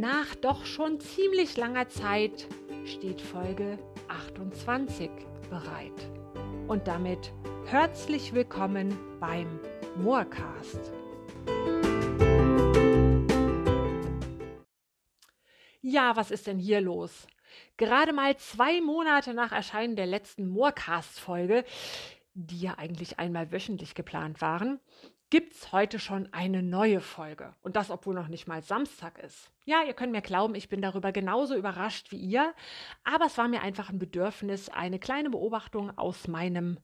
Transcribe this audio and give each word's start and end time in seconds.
nach 0.00 0.34
doch 0.34 0.64
schon 0.64 0.98
ziemlich 0.98 1.58
langer 1.58 1.86
Zeit 1.90 2.48
steht 2.86 3.20
Folge 3.20 3.78
28 4.08 5.10
bereit. 5.50 6.10
Und 6.68 6.88
damit 6.88 7.34
herzlich 7.66 8.32
willkommen 8.32 8.96
beim 9.20 9.60
Moorcast. 9.96 10.94
Ja, 15.82 16.16
was 16.16 16.30
ist 16.30 16.46
denn 16.46 16.58
hier 16.58 16.80
los? 16.80 17.26
Gerade 17.76 18.14
mal 18.14 18.34
zwei 18.38 18.80
Monate 18.80 19.34
nach 19.34 19.52
Erscheinen 19.52 19.96
der 19.96 20.06
letzten 20.06 20.48
Moorcast-Folge, 20.48 21.62
die 22.32 22.60
ja 22.60 22.78
eigentlich 22.78 23.18
einmal 23.18 23.52
wöchentlich 23.52 23.94
geplant 23.94 24.40
waren, 24.40 24.80
gibt 25.30 25.54
es 25.54 25.72
heute 25.72 25.98
schon 26.00 26.28
eine 26.32 26.62
neue 26.62 27.00
Folge. 27.00 27.54
Und 27.62 27.76
das, 27.76 27.90
obwohl 27.90 28.14
noch 28.14 28.28
nicht 28.28 28.48
mal 28.48 28.62
Samstag 28.62 29.18
ist. 29.18 29.50
Ja, 29.64 29.82
ihr 29.84 29.94
könnt 29.94 30.12
mir 30.12 30.22
glauben, 30.22 30.56
ich 30.56 30.68
bin 30.68 30.82
darüber 30.82 31.12
genauso 31.12 31.54
überrascht 31.54 32.10
wie 32.10 32.18
ihr. 32.18 32.52
Aber 33.04 33.26
es 33.26 33.38
war 33.38 33.46
mir 33.46 33.62
einfach 33.62 33.88
ein 33.88 34.00
Bedürfnis, 34.00 34.68
eine 34.68 34.98
kleine 34.98 35.30
Beobachtung 35.30 35.96
aus 35.96 36.26
meinem 36.26 36.78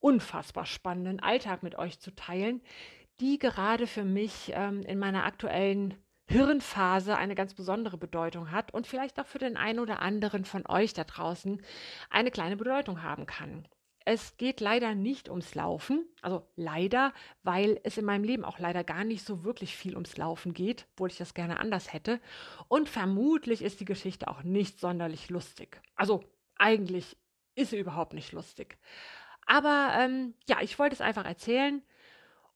unfassbar 0.00 0.64
spannenden 0.64 1.20
Alltag 1.20 1.62
mit 1.62 1.76
euch 1.76 2.00
zu 2.00 2.14
teilen, 2.14 2.62
die 3.20 3.38
gerade 3.38 3.86
für 3.86 4.04
mich 4.04 4.50
ähm, 4.54 4.82
in 4.82 4.98
meiner 4.98 5.26
aktuellen 5.26 5.94
Hirnphase 6.26 7.18
eine 7.18 7.34
ganz 7.34 7.54
besondere 7.54 7.98
Bedeutung 7.98 8.50
hat 8.50 8.72
und 8.72 8.86
vielleicht 8.86 9.20
auch 9.20 9.26
für 9.26 9.38
den 9.38 9.56
einen 9.56 9.78
oder 9.78 10.00
anderen 10.00 10.44
von 10.44 10.64
euch 10.66 10.94
da 10.94 11.04
draußen 11.04 11.60
eine 12.08 12.30
kleine 12.30 12.56
Bedeutung 12.56 13.02
haben 13.02 13.26
kann. 13.26 13.66
Es 14.04 14.36
geht 14.38 14.60
leider 14.60 14.94
nicht 14.94 15.28
ums 15.28 15.54
Laufen, 15.54 16.06
also 16.22 16.46
leider, 16.56 17.12
weil 17.42 17.80
es 17.84 17.98
in 17.98 18.04
meinem 18.04 18.24
Leben 18.24 18.44
auch 18.44 18.58
leider 18.58 18.82
gar 18.82 19.04
nicht 19.04 19.24
so 19.24 19.44
wirklich 19.44 19.76
viel 19.76 19.94
ums 19.94 20.16
Laufen 20.16 20.54
geht, 20.54 20.86
obwohl 20.92 21.10
ich 21.10 21.18
das 21.18 21.34
gerne 21.34 21.60
anders 21.60 21.92
hätte. 21.92 22.20
Und 22.68 22.88
vermutlich 22.88 23.62
ist 23.62 23.80
die 23.80 23.84
Geschichte 23.84 24.28
auch 24.28 24.42
nicht 24.42 24.80
sonderlich 24.80 25.28
lustig. 25.28 25.82
Also 25.96 26.24
eigentlich 26.56 27.16
ist 27.54 27.70
sie 27.70 27.78
überhaupt 27.78 28.14
nicht 28.14 28.32
lustig. 28.32 28.78
Aber 29.46 29.92
ähm, 29.98 30.34
ja, 30.48 30.58
ich 30.60 30.78
wollte 30.78 30.94
es 30.94 31.00
einfach 31.00 31.26
erzählen. 31.26 31.82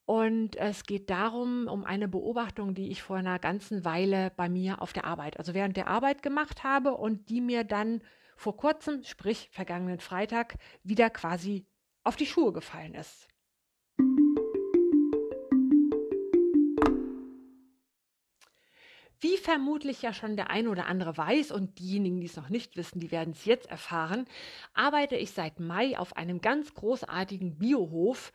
Und 0.06 0.56
es 0.56 0.84
geht 0.84 1.08
darum, 1.08 1.66
um 1.66 1.84
eine 1.84 2.08
Beobachtung, 2.08 2.74
die 2.74 2.90
ich 2.90 3.02
vor 3.02 3.16
einer 3.16 3.38
ganzen 3.38 3.86
Weile 3.86 4.30
bei 4.36 4.50
mir 4.50 4.82
auf 4.82 4.92
der 4.92 5.06
Arbeit, 5.06 5.38
also 5.38 5.54
während 5.54 5.78
der 5.78 5.86
Arbeit 5.86 6.22
gemacht 6.22 6.62
habe 6.62 6.92
und 6.92 7.30
die 7.30 7.40
mir 7.40 7.64
dann 7.64 8.02
vor 8.36 8.56
kurzem, 8.56 9.02
sprich 9.04 9.48
vergangenen 9.52 10.00
Freitag, 10.00 10.56
wieder 10.82 11.10
quasi 11.10 11.66
auf 12.02 12.16
die 12.16 12.26
Schuhe 12.26 12.52
gefallen 12.52 12.94
ist. 12.94 13.28
Wie 19.24 19.38
vermutlich 19.38 20.02
ja 20.02 20.12
schon 20.12 20.36
der 20.36 20.50
ein 20.50 20.68
oder 20.68 20.84
andere 20.86 21.16
weiß 21.16 21.50
und 21.50 21.78
diejenigen, 21.78 22.20
die 22.20 22.26
es 22.26 22.36
noch 22.36 22.50
nicht 22.50 22.76
wissen, 22.76 23.00
die 23.00 23.10
werden 23.10 23.32
es 23.32 23.46
jetzt 23.46 23.70
erfahren, 23.70 24.26
arbeite 24.74 25.16
ich 25.16 25.30
seit 25.30 25.60
Mai 25.60 25.96
auf 25.98 26.14
einem 26.16 26.42
ganz 26.42 26.74
großartigen 26.74 27.56
Biohof, 27.56 28.34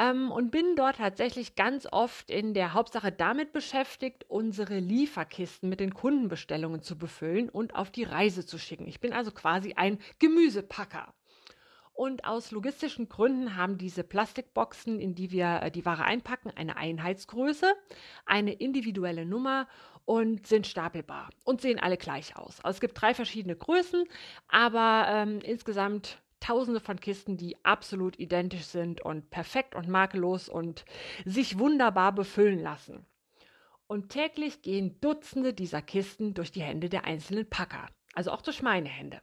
ähm, 0.00 0.32
und 0.32 0.50
bin 0.50 0.76
dort 0.76 0.96
tatsächlich 0.96 1.54
ganz 1.54 1.86
oft 1.90 2.30
in 2.30 2.54
der 2.54 2.72
Hauptsache 2.72 3.12
damit 3.12 3.52
beschäftigt, 3.52 4.24
unsere 4.28 4.78
Lieferkisten 4.78 5.68
mit 5.68 5.78
den 5.78 5.92
Kundenbestellungen 5.92 6.82
zu 6.82 6.96
befüllen 6.96 7.50
und 7.50 7.74
auf 7.74 7.90
die 7.90 8.04
Reise 8.04 8.46
zu 8.46 8.58
schicken. 8.58 8.88
Ich 8.88 9.00
bin 9.00 9.12
also 9.12 9.30
quasi 9.30 9.74
ein 9.74 9.98
Gemüsepacker. 10.18 11.12
Und 11.92 12.24
aus 12.24 12.50
logistischen 12.50 13.10
Gründen 13.10 13.56
haben 13.56 13.76
diese 13.76 14.02
Plastikboxen, 14.02 15.00
in 15.00 15.14
die 15.14 15.30
wir 15.32 15.60
äh, 15.64 15.70
die 15.70 15.84
Ware 15.84 16.04
einpacken, 16.04 16.50
eine 16.56 16.78
Einheitsgröße, 16.78 17.74
eine 18.24 18.54
individuelle 18.54 19.26
Nummer 19.26 19.68
und 20.06 20.46
sind 20.46 20.66
stapelbar 20.66 21.28
und 21.44 21.60
sehen 21.60 21.78
alle 21.78 21.98
gleich 21.98 22.36
aus. 22.36 22.64
Also 22.64 22.76
es 22.76 22.80
gibt 22.80 22.98
drei 22.98 23.12
verschiedene 23.12 23.54
Größen, 23.54 24.04
aber 24.48 25.08
ähm, 25.08 25.40
insgesamt 25.42 26.22
tausende 26.40 26.80
von 26.80 26.98
Kisten, 26.98 27.36
die 27.36 27.62
absolut 27.64 28.18
identisch 28.18 28.64
sind 28.64 29.02
und 29.02 29.30
perfekt 29.30 29.74
und 29.74 29.88
makellos 29.88 30.48
und 30.48 30.84
sich 31.24 31.58
wunderbar 31.58 32.12
befüllen 32.12 32.60
lassen. 32.60 33.06
Und 33.86 34.10
täglich 34.10 34.62
gehen 34.62 35.00
Dutzende 35.00 35.52
dieser 35.52 35.82
Kisten 35.82 36.34
durch 36.34 36.52
die 36.52 36.62
Hände 36.62 36.88
der 36.88 37.04
einzelnen 37.04 37.48
Packer, 37.48 37.88
also 38.14 38.30
auch 38.30 38.42
durch 38.42 38.62
meine 38.62 38.88
Hände. 38.88 39.20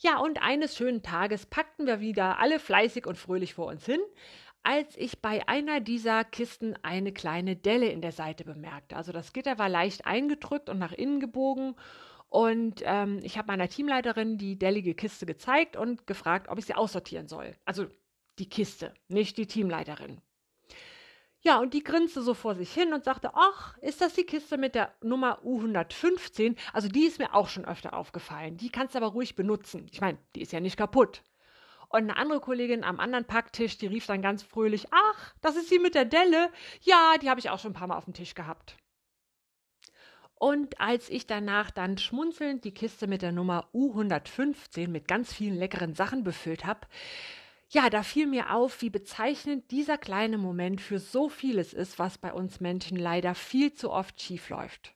Ja, 0.00 0.18
und 0.18 0.42
eines 0.42 0.76
schönen 0.76 1.02
Tages 1.02 1.44
packten 1.44 1.86
wir 1.86 2.00
wieder 2.00 2.38
alle 2.38 2.58
fleißig 2.58 3.06
und 3.06 3.18
fröhlich 3.18 3.54
vor 3.54 3.66
uns 3.66 3.84
hin, 3.84 4.00
als 4.62 4.96
ich 4.96 5.20
bei 5.20 5.46
einer 5.48 5.80
dieser 5.80 6.24
Kisten 6.24 6.74
eine 6.82 7.12
kleine 7.12 7.56
Delle 7.56 7.88
in 7.88 8.02
der 8.02 8.12
Seite 8.12 8.44
bemerkte. 8.44 8.96
Also 8.96 9.12
das 9.12 9.32
Gitter 9.32 9.58
war 9.58 9.68
leicht 9.68 10.06
eingedrückt 10.06 10.68
und 10.68 10.78
nach 10.78 10.92
innen 10.92 11.20
gebogen 11.20 11.76
und 12.30 12.82
ähm, 12.84 13.18
ich 13.24 13.36
habe 13.36 13.48
meiner 13.48 13.68
Teamleiterin 13.68 14.38
die 14.38 14.56
dellige 14.56 14.94
Kiste 14.94 15.26
gezeigt 15.26 15.76
und 15.76 16.06
gefragt, 16.06 16.48
ob 16.48 16.58
ich 16.58 16.64
sie 16.64 16.74
aussortieren 16.74 17.26
soll. 17.26 17.56
Also 17.64 17.86
die 18.38 18.48
Kiste, 18.48 18.94
nicht 19.08 19.36
die 19.36 19.46
Teamleiterin. 19.46 20.20
Ja, 21.40 21.58
und 21.58 21.74
die 21.74 21.82
grinste 21.82 22.22
so 22.22 22.34
vor 22.34 22.54
sich 22.54 22.72
hin 22.72 22.92
und 22.92 23.02
sagte, 23.02 23.30
ach, 23.34 23.76
ist 23.78 24.00
das 24.00 24.14
die 24.14 24.24
Kiste 24.24 24.58
mit 24.58 24.76
der 24.76 24.94
Nummer 25.02 25.40
U115? 25.42 26.56
Also 26.72 26.88
die 26.88 27.04
ist 27.04 27.18
mir 27.18 27.34
auch 27.34 27.48
schon 27.48 27.64
öfter 27.64 27.94
aufgefallen. 27.94 28.56
Die 28.56 28.70
kannst 28.70 28.94
du 28.94 28.98
aber 28.98 29.08
ruhig 29.08 29.34
benutzen. 29.34 29.86
Ich 29.90 30.00
meine, 30.00 30.18
die 30.36 30.42
ist 30.42 30.52
ja 30.52 30.60
nicht 30.60 30.76
kaputt. 30.76 31.24
Und 31.88 32.02
eine 32.02 32.16
andere 32.16 32.38
Kollegin 32.38 32.84
am 32.84 33.00
anderen 33.00 33.24
Packtisch, 33.24 33.76
die 33.76 33.88
rief 33.88 34.06
dann 34.06 34.22
ganz 34.22 34.44
fröhlich, 34.44 34.86
ach, 34.92 35.34
das 35.40 35.56
ist 35.56 35.70
die 35.72 35.80
mit 35.80 35.96
der 35.96 36.04
Delle. 36.04 36.52
Ja, 36.82 37.14
die 37.20 37.28
habe 37.28 37.40
ich 37.40 37.50
auch 37.50 37.58
schon 37.58 37.72
ein 37.72 37.74
paar 37.74 37.88
Mal 37.88 37.96
auf 37.96 38.04
dem 38.04 38.14
Tisch 38.14 38.36
gehabt. 38.36 38.76
Und 40.40 40.80
als 40.80 41.10
ich 41.10 41.26
danach 41.26 41.70
dann 41.70 41.98
schmunzelnd 41.98 42.64
die 42.64 42.72
Kiste 42.72 43.06
mit 43.06 43.20
der 43.20 43.30
Nummer 43.30 43.68
U115 43.74 44.88
mit 44.88 45.06
ganz 45.06 45.34
vielen 45.34 45.54
leckeren 45.54 45.94
Sachen 45.94 46.24
befüllt 46.24 46.64
habe, 46.64 46.80
ja, 47.68 47.90
da 47.90 48.02
fiel 48.02 48.26
mir 48.26 48.54
auf, 48.54 48.80
wie 48.80 48.88
bezeichnend 48.88 49.70
dieser 49.70 49.98
kleine 49.98 50.38
Moment 50.38 50.80
für 50.80 50.98
so 50.98 51.28
vieles 51.28 51.74
ist, 51.74 51.98
was 51.98 52.16
bei 52.16 52.32
uns 52.32 52.58
Menschen 52.58 52.96
leider 52.96 53.34
viel 53.34 53.74
zu 53.74 53.90
oft 53.90 54.18
schief 54.18 54.48
läuft. 54.48 54.94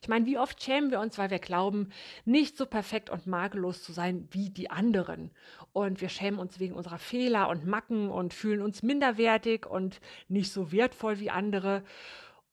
Ich 0.00 0.06
meine, 0.06 0.26
wie 0.26 0.38
oft 0.38 0.62
schämen 0.62 0.92
wir 0.92 1.00
uns, 1.00 1.18
weil 1.18 1.30
wir 1.30 1.40
glauben, 1.40 1.88
nicht 2.24 2.56
so 2.56 2.64
perfekt 2.64 3.10
und 3.10 3.26
makellos 3.26 3.82
zu 3.82 3.92
sein 3.92 4.28
wie 4.30 4.50
die 4.50 4.70
anderen. 4.70 5.32
Und 5.72 6.02
wir 6.02 6.08
schämen 6.08 6.38
uns 6.38 6.60
wegen 6.60 6.74
unserer 6.74 6.98
Fehler 6.98 7.48
und 7.48 7.66
Macken 7.66 8.10
und 8.10 8.32
fühlen 8.32 8.62
uns 8.62 8.84
minderwertig 8.84 9.66
und 9.66 10.00
nicht 10.28 10.52
so 10.52 10.70
wertvoll 10.70 11.18
wie 11.18 11.30
andere 11.30 11.82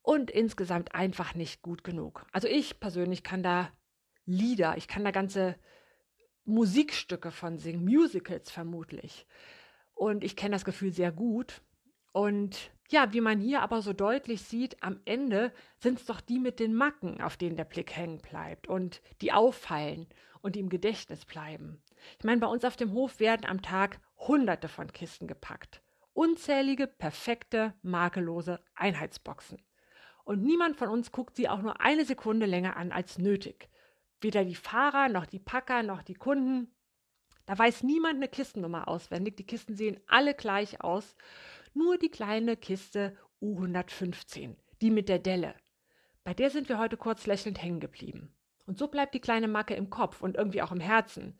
und 0.02 0.32
insgesamt 0.32 0.96
einfach 0.96 1.36
nicht 1.36 1.62
gut 1.62 1.84
genug. 1.84 2.26
Also 2.32 2.48
ich 2.48 2.80
persönlich 2.80 3.24
kann 3.24 3.44
da 3.44 3.72
Lieder, 4.26 4.78
ich 4.78 4.88
kann 4.88 5.04
da 5.04 5.12
ganze 5.12 5.56
Musikstücke 6.46 7.32
von 7.32 7.58
singen, 7.58 7.86
Musicals 7.86 8.52
vermutlich. 8.52 9.28
Und 9.94 10.24
ich 10.24 10.36
kenne 10.36 10.56
das 10.56 10.66
Gefühl 10.66 10.92
sehr 10.92 11.12
gut. 11.12 11.62
Und 12.12 12.72
ja, 12.90 13.14
wie 13.14 13.22
man 13.22 13.40
hier 13.40 13.62
aber 13.62 13.82
so 13.82 13.94
deutlich 13.94 14.42
sieht, 14.42 14.82
am 14.84 15.00
Ende 15.06 15.54
sind 15.78 16.00
es 16.00 16.06
doch 16.06 16.20
die 16.20 16.40
mit 16.40 16.60
den 16.60 16.74
Macken, 16.74 17.22
auf 17.22 17.38
denen 17.38 17.56
der 17.56 17.66
Blick 17.66 17.96
hängen 17.96 18.20
bleibt 18.20 18.68
und 18.68 19.02
die 19.22 19.32
auffallen 19.32 20.08
und 20.42 20.56
die 20.56 20.60
im 20.60 20.70
Gedächtnis 20.70 21.26
bleiben. 21.26 21.82
Ich 22.18 22.26
meine, 22.26 22.42
bei 22.42 22.48
uns 22.48 22.66
auf 22.66 22.76
dem 22.76 22.92
Hof 22.94 23.20
werden 23.20 23.46
am 23.46 23.62
Tag 23.62 24.00
hunderte 24.18 24.68
von 24.68 24.92
Kisten 24.92 25.28
gepackt. 25.28 25.82
Unzählige, 26.14 26.88
perfekte, 26.88 27.74
makellose 27.82 28.60
Einheitsboxen 28.76 29.62
und 30.24 30.44
niemand 30.44 30.78
von 30.78 30.90
uns 30.90 31.12
guckt 31.12 31.36
sie 31.36 31.50
auch 31.50 31.62
nur 31.62 31.82
eine 31.82 32.06
Sekunde 32.06 32.46
länger 32.46 32.78
an 32.78 32.92
als 32.92 33.18
nötig. 33.18 33.70
Weder 34.22 34.46
die 34.46 34.56
Fahrer 34.56 35.10
noch 35.10 35.26
die 35.26 35.40
Packer 35.40 35.84
noch 35.84 36.04
die 36.04 36.14
Kunden. 36.14 36.74
Da 37.46 37.58
weiß 37.58 37.84
niemand 37.84 38.16
eine 38.16 38.28
Kistennummer 38.28 38.88
auswendig. 38.88 39.36
Die 39.38 39.46
Kisten 39.46 39.76
sehen 39.76 40.00
alle 40.08 40.36
gleich 40.36 40.82
aus. 40.82 41.16
Nur 41.74 41.98
die 41.98 42.10
kleine 42.10 42.56
Kiste 42.56 43.18
U115, 43.42 44.56
die 44.82 44.92
mit 44.92 45.10
der 45.10 45.20
Delle. 45.20 45.56
Bei 46.24 46.34
der 46.34 46.52
sind 46.52 46.70
wir 46.70 46.78
heute 46.78 46.98
kurz 46.98 47.26
lächelnd 47.26 47.62
hängen 47.62 47.80
geblieben. 47.80 48.36
Und 48.66 48.78
so 48.78 48.88
bleibt 48.88 49.16
die 49.16 49.20
kleine 49.20 49.48
Macke 49.48 49.74
im 49.74 49.90
Kopf 49.90 50.22
und 50.22 50.38
irgendwie 50.38 50.62
auch 50.62 50.72
im 50.72 50.80
Herzen, 50.80 51.38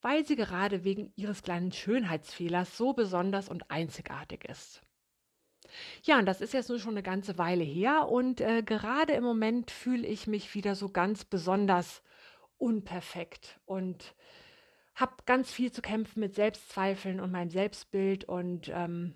weil 0.00 0.24
sie 0.24 0.36
gerade 0.36 0.84
wegen 0.84 1.12
ihres 1.16 1.42
kleinen 1.42 1.72
Schönheitsfehlers 1.72 2.76
so 2.76 2.92
besonders 2.92 3.48
und 3.48 3.70
einzigartig 3.70 4.44
ist. 4.44 4.82
Ja, 6.02 6.18
und 6.18 6.26
das 6.26 6.40
ist 6.40 6.52
jetzt 6.52 6.68
nur 6.68 6.78
schon 6.78 6.92
eine 6.92 7.02
ganze 7.02 7.38
Weile 7.38 7.64
her 7.64 8.08
und 8.08 8.40
äh, 8.40 8.62
gerade 8.62 9.12
im 9.14 9.24
Moment 9.24 9.70
fühle 9.70 10.06
ich 10.06 10.26
mich 10.26 10.54
wieder 10.54 10.74
so 10.74 10.88
ganz 10.88 11.24
besonders 11.24 12.02
unperfekt 12.58 13.60
und 13.64 14.14
habe 14.94 15.14
ganz 15.26 15.52
viel 15.52 15.70
zu 15.70 15.82
kämpfen 15.82 16.20
mit 16.20 16.34
Selbstzweifeln 16.34 17.20
und 17.20 17.30
meinem 17.30 17.50
Selbstbild 17.50 18.24
und 18.24 18.70
ähm, 18.72 19.14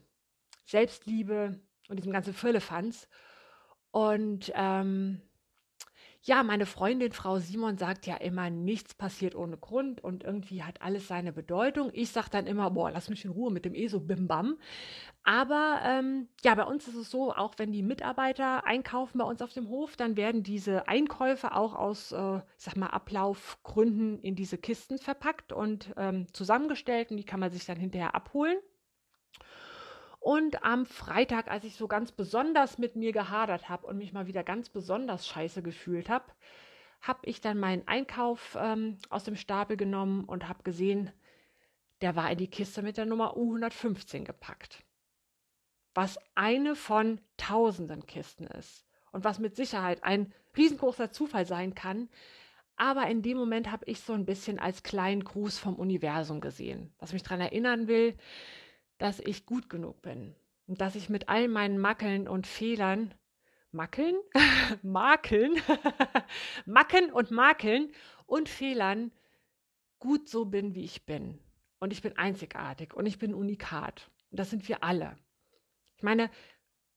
Selbstliebe 0.66 1.58
und 1.88 1.96
diesem 1.98 2.12
ganzen 2.12 2.34
Firlefanz. 2.34 3.08
Und 3.90 4.52
ähm, 4.54 5.22
ja, 6.22 6.42
meine 6.42 6.66
Freundin 6.66 7.12
Frau 7.12 7.38
Simon 7.38 7.78
sagt 7.78 8.06
ja 8.06 8.16
immer, 8.16 8.50
nichts 8.50 8.94
passiert 8.94 9.34
ohne 9.34 9.56
Grund 9.56 10.04
und 10.04 10.22
irgendwie 10.22 10.62
hat 10.62 10.82
alles 10.82 11.08
seine 11.08 11.32
Bedeutung. 11.32 11.90
Ich 11.94 12.10
sage 12.10 12.28
dann 12.30 12.46
immer, 12.46 12.70
boah, 12.70 12.90
lass 12.90 13.08
mich 13.08 13.24
in 13.24 13.30
Ruhe 13.30 13.50
mit 13.50 13.64
dem 13.64 13.74
eh 13.74 13.86
so 13.88 14.00
Bim 14.00 14.28
Bam. 14.28 14.58
Aber 15.22 15.80
ähm, 15.82 16.28
ja, 16.44 16.54
bei 16.54 16.64
uns 16.64 16.86
ist 16.88 16.94
es 16.94 17.10
so, 17.10 17.32
auch 17.32 17.54
wenn 17.56 17.72
die 17.72 17.82
Mitarbeiter 17.82 18.66
einkaufen 18.66 19.18
bei 19.18 19.24
uns 19.24 19.40
auf 19.40 19.54
dem 19.54 19.68
Hof, 19.68 19.96
dann 19.96 20.16
werden 20.18 20.42
diese 20.42 20.88
Einkäufe 20.88 21.54
auch 21.54 21.74
aus, 21.74 22.12
äh, 22.12 22.36
ich 22.36 22.64
sag 22.64 22.76
mal, 22.76 22.88
Ablaufgründen 22.88 24.20
in 24.20 24.34
diese 24.36 24.58
Kisten 24.58 24.98
verpackt 24.98 25.52
und 25.52 25.92
ähm, 25.96 26.26
zusammengestellt 26.34 27.10
und 27.10 27.16
die 27.16 27.24
kann 27.24 27.40
man 27.40 27.50
sich 27.50 27.64
dann 27.64 27.78
hinterher 27.78 28.14
abholen. 28.14 28.58
Und 30.20 30.62
am 30.62 30.84
Freitag, 30.84 31.50
als 31.50 31.64
ich 31.64 31.76
so 31.76 31.88
ganz 31.88 32.12
besonders 32.12 32.76
mit 32.76 32.94
mir 32.94 33.10
gehadert 33.10 33.70
habe 33.70 33.86
und 33.86 33.96
mich 33.96 34.12
mal 34.12 34.26
wieder 34.26 34.44
ganz 34.44 34.68
besonders 34.68 35.26
scheiße 35.26 35.62
gefühlt 35.62 36.10
habe, 36.10 36.26
habe 37.00 37.20
ich 37.22 37.40
dann 37.40 37.58
meinen 37.58 37.88
Einkauf 37.88 38.56
ähm, 38.60 38.98
aus 39.08 39.24
dem 39.24 39.34
Stapel 39.34 39.78
genommen 39.78 40.26
und 40.26 40.46
habe 40.46 40.62
gesehen, 40.62 41.10
der 42.02 42.16
war 42.16 42.30
in 42.30 42.36
die 42.36 42.48
Kiste 42.48 42.82
mit 42.82 42.98
der 42.98 43.06
Nummer 43.06 43.36
U115 43.36 44.24
gepackt. 44.24 44.84
Was 45.94 46.18
eine 46.34 46.76
von 46.76 47.20
tausenden 47.38 48.06
Kisten 48.06 48.46
ist 48.46 48.84
und 49.12 49.24
was 49.24 49.38
mit 49.38 49.56
Sicherheit 49.56 50.04
ein 50.04 50.34
riesengroßer 50.54 51.10
Zufall 51.12 51.46
sein 51.46 51.74
kann. 51.74 52.10
Aber 52.76 53.06
in 53.08 53.22
dem 53.22 53.38
Moment 53.38 53.70
habe 53.70 53.86
ich 53.86 54.00
so 54.00 54.12
ein 54.12 54.26
bisschen 54.26 54.58
als 54.58 54.82
kleinen 54.82 55.24
Gruß 55.24 55.58
vom 55.58 55.76
Universum 55.76 56.40
gesehen, 56.40 56.92
was 56.98 57.14
mich 57.14 57.22
daran 57.22 57.40
erinnern 57.40 57.88
will, 57.88 58.16
dass 59.00 59.18
ich 59.18 59.46
gut 59.46 59.70
genug 59.70 60.02
bin 60.02 60.36
und 60.66 60.80
dass 60.80 60.94
ich 60.94 61.08
mit 61.08 61.28
all 61.28 61.48
meinen 61.48 61.78
Mackeln 61.78 62.28
und 62.28 62.46
Fehlern 62.46 63.14
Mackeln, 63.72 64.16
Makeln, 64.82 65.54
Macken 66.66 67.12
und 67.12 67.30
Makeln 67.30 67.92
und 68.26 68.48
Fehlern 68.48 69.10
gut 69.98 70.28
so 70.28 70.44
bin, 70.44 70.74
wie 70.74 70.84
ich 70.84 71.06
bin. 71.06 71.38
Und 71.78 71.92
ich 71.92 72.02
bin 72.02 72.18
einzigartig 72.18 72.94
und 72.94 73.06
ich 73.06 73.18
bin 73.18 73.32
unikat. 73.32 74.10
Und 74.30 74.38
das 74.38 74.50
sind 74.50 74.68
wir 74.68 74.84
alle. 74.84 75.16
Ich 75.96 76.02
meine, 76.02 76.30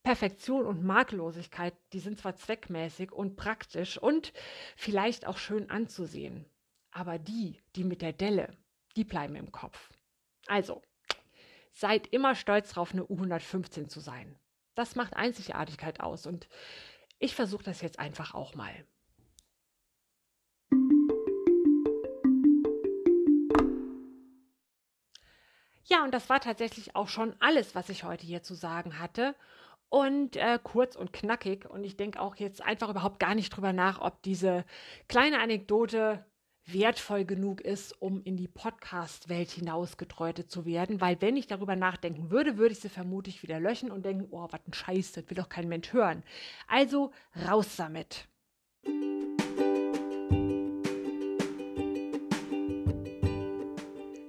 Perfektion 0.04 0.66
und 0.66 0.84
Makellosigkeit, 0.84 1.74
die 1.94 2.00
sind 2.00 2.20
zwar 2.20 2.36
zweckmäßig 2.36 3.14
und 3.14 3.38
praktisch 3.38 3.98
und 3.98 4.34
vielleicht 4.76 5.26
auch 5.26 5.38
schön 5.38 5.70
anzusehen, 5.70 6.46
aber 6.92 7.18
die, 7.18 7.62
die 7.76 7.86
mit 7.86 8.02
der 8.02 8.12
Delle, 8.12 8.58
die 8.98 9.06
bleiben 9.06 9.36
im 9.36 9.54
Kopf. 9.54 9.90
Also, 10.48 10.82
seid 11.74 12.08
immer 12.08 12.36
stolz 12.36 12.72
drauf, 12.72 12.94
eine 12.94 13.04
U115 13.04 13.88
zu 13.88 14.00
sein. 14.00 14.36
Das 14.76 14.96
macht 14.96 15.16
Einzigartigkeit 15.16 16.00
aus 16.00 16.26
und 16.26 16.48
ich 17.20 17.36
versuche 17.36 17.64
das 17.64 17.82
jetzt 17.82 18.00
einfach 18.00 18.34
auch 18.34 18.56
mal. 18.56 18.86
Ja, 25.86 26.04
und 26.04 26.14
das 26.14 26.30
war 26.30 26.40
tatsächlich 26.40 26.96
auch 26.96 27.08
schon 27.08 27.36
alles, 27.40 27.76
was 27.76 27.90
ich 27.90 28.04
heute 28.04 28.26
hier 28.26 28.42
zu 28.42 28.56
sagen 28.56 29.00
hatte. 29.00 29.36
Und 29.90 30.38
äh, 30.38 30.58
kurz 30.64 30.96
und 30.96 31.14
knackig. 31.14 31.70
Und 31.70 31.84
ich 31.84 31.98
denke 31.98 32.20
auch 32.20 32.36
jetzt 32.38 32.64
einfach 32.64 32.90
überhaupt 32.90 33.20
gar 33.20 33.36
nicht 33.36 33.52
drüber 33.52 33.74
nach, 33.74 34.02
ob 34.02 34.24
diese 34.24 34.66
kleine 35.08 35.40
Anekdote 35.40 36.26
wertvoll 36.66 37.26
genug 37.26 37.62
ist, 37.62 38.02
um 38.02 38.22
in 38.24 38.38
die 38.38 38.48
Podcast-Welt 38.48 39.52
hinausgetreutet 39.52 40.50
zu 40.50 40.66
werden. 40.66 41.02
Weil 41.02 41.22
wenn 41.22 41.36
ich 41.36 41.48
darüber 41.48 41.76
nachdenken 41.76 42.32
würde, 42.32 42.58
würde 42.58 42.74
ich 42.74 42.80
sie 42.80 42.90
vermutlich 42.90 43.44
wieder 43.44 43.60
löschen 43.60 43.92
und 43.92 44.06
denken, 44.06 44.28
oh, 44.32 44.48
was 44.50 44.62
ein 44.68 44.74
Scheiß, 44.74 45.14
das 45.14 45.30
will 45.30 45.38
doch 45.38 45.50
kein 45.50 45.68
Mensch 45.68 45.94
hören. 45.94 46.24
Also 46.68 47.12
raus 47.48 47.76
damit. 47.76 48.28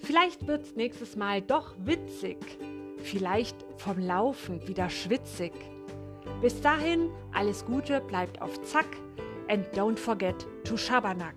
Vielleicht 0.01 0.47
wird's 0.47 0.77
nächstes 0.77 1.17
Mal 1.17 1.43
doch 1.43 1.75
witzig. 1.79 2.39
Vielleicht 2.99 3.57
vom 3.77 3.99
Laufen 3.99 4.67
wieder 4.69 4.89
schwitzig. 4.89 5.53
Bis 6.41 6.61
dahin, 6.61 7.11
alles 7.33 7.65
Gute, 7.65 8.01
bleibt 8.01 8.41
auf 8.41 8.63
Zack 8.63 8.87
and 9.49 9.67
don't 9.75 9.99
forget 9.99 10.47
to 10.65 10.77
Schabernack. 10.77 11.35